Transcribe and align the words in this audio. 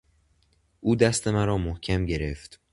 او 0.79 0.95
دست 0.95 1.27
مرا 1.27 1.57
محکم 1.57 2.05
گرفت. 2.05 2.59